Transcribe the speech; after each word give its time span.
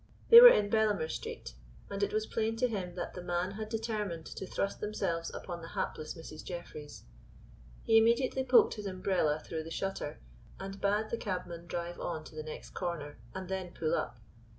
They 0.29 0.41
were 0.41 0.47
in 0.49 0.71
Bellamer 0.71 1.09
Street, 1.11 1.53
and 1.87 2.01
it 2.01 2.11
was 2.11 2.25
plain 2.25 2.55
to 2.55 2.67
him 2.67 2.95
that 2.95 3.13
the 3.13 3.21
men 3.21 3.51
had 3.51 3.69
determined 3.69 4.25
to 4.25 4.47
thrust 4.47 4.81
themselves 4.81 5.31
upon 5.31 5.61
the 5.61 5.67
hapless 5.77 6.15
Mrs. 6.15 6.43
Jeffreys. 6.43 7.03
He 7.83 7.99
immediately 7.99 8.43
poked 8.43 8.73
his 8.73 8.87
umbrella 8.87 9.39
through 9.39 9.61
the 9.63 9.69
shutter, 9.69 10.19
and 10.59 10.81
bade 10.81 11.11
the 11.11 11.17
cabman 11.19 11.67
drive 11.67 11.99
on 11.99 12.23
to 12.23 12.33
the 12.35 12.41
next 12.41 12.71
corner, 12.71 13.19
and 13.35 13.47
then 13.47 13.75
pull 13.75 13.93
up. 13.93 14.17